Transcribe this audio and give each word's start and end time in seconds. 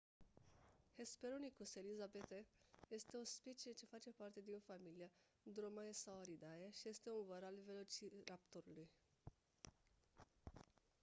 hesperonychus 0.99 1.73
elizabethae 1.81 2.39
este 2.97 3.17
o 3.17 3.23
specie 3.25 3.71
ce 3.73 3.85
face 3.85 4.11
parte 4.11 4.39
din 4.43 4.59
familia 4.59 5.11
dromaeosauridae 5.43 6.69
și 6.71 6.89
este 6.89 7.09
un 7.09 7.25
văr 7.27 7.43
al 7.43 7.55
velociraptorului 7.65 8.89